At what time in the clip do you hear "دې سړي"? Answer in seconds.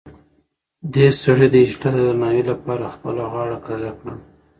0.93-1.47